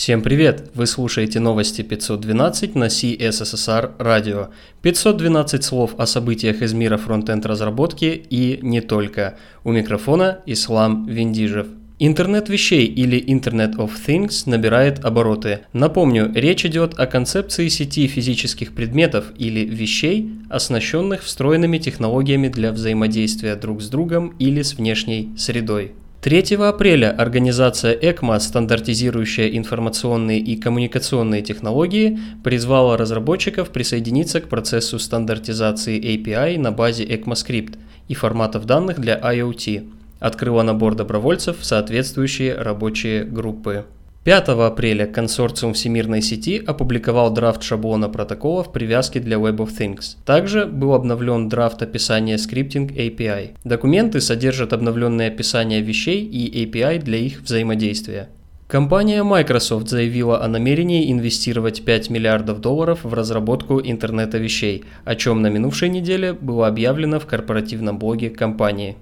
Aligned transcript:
Всем 0.00 0.22
привет! 0.22 0.70
Вы 0.74 0.86
слушаете 0.86 1.40
новости 1.40 1.82
512 1.82 2.74
на 2.74 2.84
CSSR 2.84 3.96
радио. 3.98 4.48
512 4.80 5.62
слов 5.62 5.94
о 5.98 6.06
событиях 6.06 6.62
из 6.62 6.72
мира 6.72 6.96
фронтенд 6.96 7.44
разработки 7.44 8.06
и 8.30 8.60
не 8.62 8.80
только. 8.80 9.36
У 9.62 9.72
микрофона 9.72 10.38
Ислам 10.46 11.06
Виндижев. 11.06 11.66
Интернет 11.98 12.48
вещей 12.48 12.86
или 12.86 13.22
Internet 13.22 13.76
of 13.76 13.90
Things 14.06 14.44
набирает 14.46 15.04
обороты. 15.04 15.66
Напомню, 15.74 16.32
речь 16.34 16.64
идет 16.64 16.98
о 16.98 17.06
концепции 17.06 17.68
сети 17.68 18.06
физических 18.06 18.72
предметов 18.72 19.26
или 19.36 19.66
вещей, 19.66 20.32
оснащенных 20.48 21.22
встроенными 21.24 21.76
технологиями 21.76 22.48
для 22.48 22.72
взаимодействия 22.72 23.54
друг 23.54 23.82
с 23.82 23.90
другом 23.90 24.34
или 24.38 24.62
с 24.62 24.72
внешней 24.72 25.34
средой. 25.36 25.92
3 26.22 26.56
апреля 26.56 27.12
организация 27.12 27.98
ECMA, 27.98 28.38
стандартизирующая 28.40 29.48
информационные 29.56 30.38
и 30.38 30.54
коммуникационные 30.56 31.40
технологии, 31.40 32.18
призвала 32.44 32.98
разработчиков 32.98 33.70
присоединиться 33.70 34.42
к 34.42 34.48
процессу 34.50 34.98
стандартизации 34.98 35.98
API 35.98 36.58
на 36.58 36.72
базе 36.72 37.06
ECMAScript 37.06 37.78
и 38.08 38.14
форматов 38.14 38.66
данных 38.66 39.00
для 39.00 39.18
IoT, 39.18 39.90
открыла 40.18 40.62
набор 40.62 40.94
добровольцев 40.94 41.60
в 41.60 41.64
соответствующие 41.64 42.54
рабочие 42.54 43.24
группы. 43.24 43.86
5 44.22 44.48
апреля 44.48 45.06
консорциум 45.06 45.72
всемирной 45.72 46.20
сети 46.20 46.58
опубликовал 46.58 47.32
драфт 47.32 47.62
шаблона 47.62 48.10
протоколов 48.10 48.70
привязки 48.70 49.18
для 49.18 49.38
Web 49.38 49.56
of 49.56 49.70
Things. 49.70 50.16
Также 50.26 50.66
был 50.66 50.92
обновлен 50.92 51.48
драфт 51.48 51.80
описания 51.80 52.36
Scripting 52.36 52.94
API. 52.94 53.56
Документы 53.64 54.20
содержат 54.20 54.74
обновленные 54.74 55.28
описания 55.28 55.80
вещей 55.80 56.22
и 56.22 56.66
API 56.66 56.98
для 56.98 57.16
их 57.16 57.40
взаимодействия. 57.40 58.28
Компания 58.68 59.22
Microsoft 59.22 59.88
заявила 59.88 60.44
о 60.44 60.48
намерении 60.48 61.10
инвестировать 61.10 61.82
5 61.86 62.10
миллиардов 62.10 62.60
долларов 62.60 63.00
в 63.04 63.14
разработку 63.14 63.80
интернета 63.80 64.36
вещей, 64.36 64.84
о 65.06 65.14
чем 65.14 65.40
на 65.40 65.46
минувшей 65.46 65.88
неделе 65.88 66.34
было 66.34 66.66
объявлено 66.66 67.20
в 67.20 67.26
корпоративном 67.26 67.98
блоге 67.98 68.28
компании. 68.28 68.98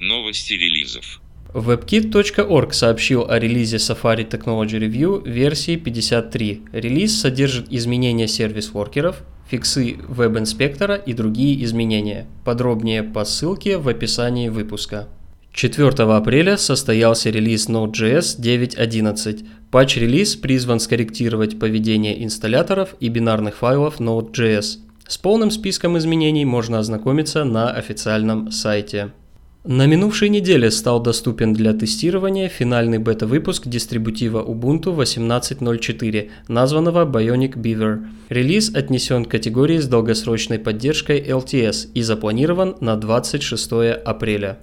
Новости 0.00 0.54
релизов. 0.54 1.21
WebKit.org 1.54 2.72
сообщил 2.72 3.26
о 3.28 3.38
релизе 3.38 3.76
Safari 3.76 4.26
Technology 4.26 4.78
Review 4.78 5.28
версии 5.28 5.76
53. 5.76 6.62
Релиз 6.72 7.20
содержит 7.20 7.66
изменения 7.70 8.26
сервис-воркеров, 8.26 9.22
фиксы 9.50 9.96
веб-инспектора 10.08 10.96
и 10.96 11.12
другие 11.12 11.62
изменения. 11.64 12.26
Подробнее 12.46 13.02
по 13.02 13.26
ссылке 13.26 13.76
в 13.76 13.86
описании 13.88 14.48
выпуска. 14.48 15.08
4 15.52 15.88
апреля 15.88 16.56
состоялся 16.56 17.28
релиз 17.28 17.68
Node.js 17.68 18.40
9.11. 18.40 19.46
Патч-релиз 19.70 20.36
призван 20.36 20.80
скорректировать 20.80 21.58
поведение 21.58 22.24
инсталляторов 22.24 22.94
и 23.00 23.10
бинарных 23.10 23.56
файлов 23.56 24.00
Node.js. 24.00 24.78
С 25.06 25.18
полным 25.18 25.50
списком 25.50 25.98
изменений 25.98 26.46
можно 26.46 26.78
ознакомиться 26.78 27.44
на 27.44 27.70
официальном 27.70 28.50
сайте. 28.50 29.12
На 29.64 29.86
минувшей 29.86 30.28
неделе 30.28 30.72
стал 30.72 31.00
доступен 31.00 31.52
для 31.52 31.72
тестирования 31.72 32.48
финальный 32.48 32.98
бета-выпуск 32.98 33.68
дистрибутива 33.68 34.42
Ubuntu 34.42 34.92
18.04, 34.92 36.30
названного 36.48 37.04
Bionic 37.04 37.54
Beaver. 37.54 38.04
Релиз 38.28 38.74
отнесен 38.74 39.24
к 39.24 39.30
категории 39.30 39.78
с 39.78 39.86
долгосрочной 39.86 40.58
поддержкой 40.58 41.20
LTS 41.20 41.92
и 41.94 42.02
запланирован 42.02 42.74
на 42.80 42.96
26 42.96 43.72
апреля. 44.04 44.58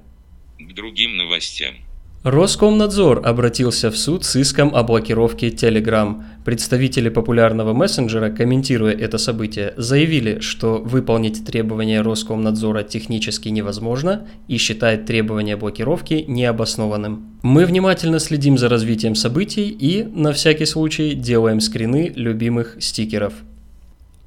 К 0.60 0.74
другим 0.74 1.16
новостям. 1.16 1.76
Роскомнадзор 2.24 3.22
обратился 3.26 3.90
в 3.90 3.98
суд 3.98 4.26
с 4.26 4.36
иском 4.36 4.76
о 4.76 4.84
блокировке 4.84 5.48
Telegram. 5.48 6.22
Представители 6.44 7.08
популярного 7.08 7.72
мессенджера, 7.72 8.30
комментируя 8.30 8.94
это 8.94 9.18
событие, 9.18 9.74
заявили, 9.78 10.42
что 10.42 10.80
выполнить 10.80 11.46
требования 11.46 12.02
Роскомнадзора 12.02 12.84
технически 12.84 13.48
невозможно 13.48 14.28
и 14.50 14.58
считает 14.58 15.06
требования 15.06 15.56
блокировки 15.56 16.26
необоснованным. 16.28 17.40
Мы 17.42 17.66
внимательно 17.66 18.20
следим 18.20 18.58
за 18.58 18.68
развитием 18.68 19.16
событий 19.16 19.70
и, 19.70 20.04
на 20.04 20.34
всякий 20.34 20.66
случай, 20.66 21.14
делаем 21.14 21.62
скрины 21.62 22.12
любимых 22.14 22.76
стикеров. 22.82 23.32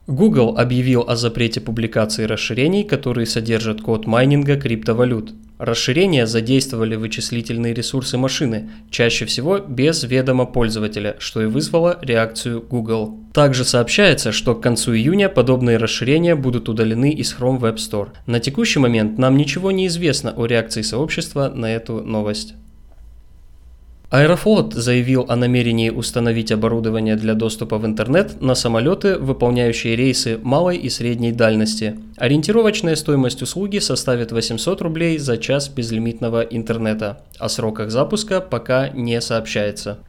Google 0.07 0.57
объявил 0.57 1.05
о 1.07 1.15
запрете 1.15 1.61
публикации 1.61 2.25
расширений, 2.25 2.85
которые 2.85 3.27
содержат 3.27 3.83
код 3.83 4.07
майнинга 4.07 4.57
криптовалют. 4.57 5.35
Расширения 5.63 6.27
задействовали 6.27 6.97
вычислительные 6.97 7.73
ресурсы 7.73 8.19
машины, 8.19 8.69
чаще 8.91 9.27
всего 9.27 9.59
без 9.59 10.03
ведома 10.03 10.45
пользователя, 10.45 11.15
что 11.21 11.41
и 11.41 11.47
вызвало 11.47 12.01
реакцию 12.03 12.61
Google. 12.61 13.21
Также 13.33 13.65
сообщается, 13.65 14.33
что 14.33 14.57
к 14.57 14.61
концу 14.61 14.93
июня 14.93 15.29
подобные 15.29 15.77
расширения 15.77 16.35
будут 16.35 16.69
удалены 16.69 17.13
из 17.13 17.33
Chrome 17.33 17.61
Web 17.61 17.77
Store. 17.77 18.09
На 18.27 18.41
текущий 18.41 18.81
момент 18.81 19.19
нам 19.19 19.37
ничего 19.37 19.71
не 19.71 19.87
известно 19.87 20.33
о 20.33 20.47
реакции 20.47 20.83
сообщества 20.83 21.49
на 21.55 21.73
эту 21.73 22.03
новость. 22.03 22.57
Аэрофлот 24.13 24.75
заявил 24.75 25.25
о 25.31 25.37
намерении 25.37 25.89
установить 25.89 26.53
оборудование 26.53 27.17
для 27.17 27.33
доступа 27.33 27.79
в 27.79 27.87
интернет 27.87 28.43
на 28.43 28.55
самолеты, 28.55 29.17
выполняющие 29.17 29.97
рейсы 29.97 30.39
малой 30.43 30.77
и 30.77 30.91
средней 30.91 31.33
дальности. 31.33 31.99
Ориентировочная 32.19 32.95
стоимость 32.95 33.41
услуги 33.41 33.79
составит 33.79 34.31
800 34.31 34.83
рублей 34.83 35.17
за 35.17 35.39
час 35.39 35.71
безлимитного 35.71 36.43
интернета. 36.43 37.23
О 37.39 37.49
сроках 37.49 37.91
запуска 37.91 38.43
пока 38.43 38.91
не 38.91 39.19
сообщается. 39.23 40.01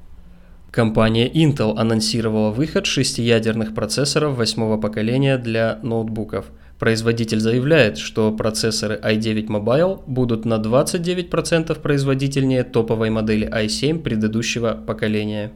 Компания 0.70 1.30
Intel 1.30 1.78
анонсировала 1.78 2.52
выход 2.52 2.86
шестиядерных 2.86 3.74
процессоров 3.74 4.36
восьмого 4.36 4.76
поколения 4.76 5.38
для 5.38 5.80
ноутбуков– 5.82 6.48
Производитель 6.84 7.40
заявляет, 7.40 7.98
что 7.98 8.30
процессоры 8.34 9.00
i9 9.02 9.48
Mobile 9.48 10.04
будут 10.06 10.44
на 10.44 10.56
29% 10.56 11.80
производительнее 11.80 12.66
топовой 12.66 13.10
модели 13.10 13.48
i7 13.50 14.00
предыдущего 14.00 14.74
поколения. 14.74 15.54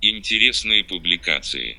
Интересные 0.00 0.84
публикации. 0.84 1.78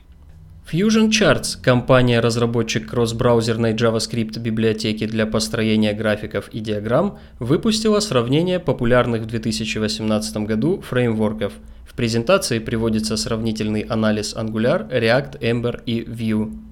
Fusion 0.69 1.09
Charts, 1.09 1.57
компания-разработчик 1.63 2.85
кросс-браузерной 2.85 3.75
JavaScript 3.75 4.37
библиотеки 4.39 5.05
для 5.05 5.25
построения 5.25 5.93
графиков 5.93 6.49
и 6.49 6.59
диаграмм, 6.59 7.17
выпустила 7.39 8.01
сравнение 8.01 8.59
популярных 8.59 9.21
в 9.21 9.25
2018 9.27 10.35
году 10.39 10.81
фреймворков. 10.81 11.53
В 11.89 11.95
презентации 11.95 12.59
приводится 12.59 13.15
сравнительный 13.15 13.83
анализ 13.83 14.35
Angular, 14.35 14.91
React, 14.91 15.39
Ember 15.39 15.81
и 15.85 16.01
Vue. 16.01 16.70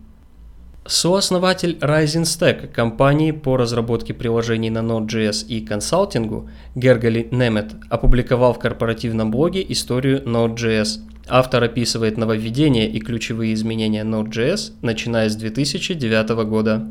Сооснователь 0.86 1.78
Rising 1.82 2.24
Stack, 2.24 2.68
компании 2.68 3.32
по 3.32 3.58
разработке 3.58 4.14
приложений 4.14 4.72
на 4.72 4.80
Node.js 4.80 5.46
и 5.46 5.62
консалтингу, 5.62 6.50
Гергали 6.74 7.28
Немет, 7.32 7.76
опубликовал 7.90 8.54
в 8.54 8.60
корпоративном 8.60 9.30
блоге 9.30 9.64
историю 9.70 10.24
Node.js. 10.24 11.02
Автор 11.28 11.64
описывает 11.64 12.18
нововведения 12.18 12.88
и 12.88 13.00
ключевые 13.00 13.54
изменения 13.54 14.04
Node.js, 14.04 14.74
начиная 14.82 15.30
с 15.30 15.36
2009 15.36 16.30
года. 16.46 16.88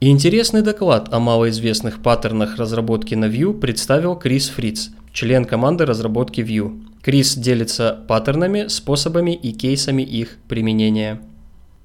интересный 0.00 0.62
доклад 0.62 1.12
о 1.12 1.18
малоизвестных 1.18 2.00
паттернах 2.00 2.56
разработки 2.56 3.14
на 3.14 3.26
Vue 3.26 3.52
представил 3.58 4.16
Крис 4.16 4.48
Фриц, 4.48 4.90
член 5.12 5.44
команды 5.44 5.84
разработки 5.84 6.40
Vue. 6.40 6.80
Крис 7.02 7.34
делится 7.34 7.98
паттернами, 8.08 8.68
способами 8.68 9.34
и 9.34 9.52
кейсами 9.52 10.02
их 10.02 10.38
применения. 10.48 11.20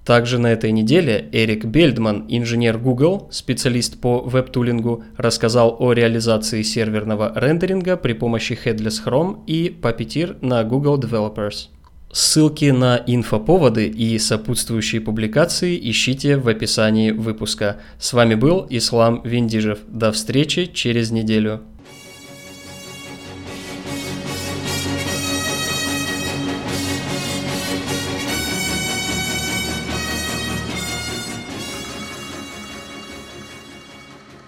Также 0.10 0.40
на 0.40 0.48
этой 0.48 0.72
неделе 0.72 1.30
Эрик 1.32 1.66
Бельдман, 1.66 2.26
инженер 2.30 2.80
Google, 2.80 3.28
специалист 3.30 4.02
по 4.02 4.22
веб-тулингу, 4.22 5.04
рассказал 5.18 5.76
о 5.78 5.94
реализации 5.94 6.64
серверного 6.64 7.32
рендеринга 7.36 7.96
при 7.96 8.14
помощи 8.14 8.58
Headless 8.66 9.06
Chrome 9.06 9.44
и 9.46 9.70
Puppeteer 9.70 10.38
на 10.42 10.64
Google 10.64 11.00
Developers. 11.00 11.68
Ссылки 12.12 12.72
на 12.72 13.00
инфоповоды 13.06 13.86
и 13.86 14.18
сопутствующие 14.18 15.00
публикации 15.00 15.80
ищите 15.80 16.38
в 16.38 16.48
описании 16.48 17.12
выпуска. 17.12 17.78
С 18.00 18.12
вами 18.14 18.34
был 18.34 18.66
Ислам 18.68 19.22
Виндижев. 19.24 19.78
До 19.88 20.12
встречи 20.12 20.72
через 20.74 21.12
неделю. 21.12 21.62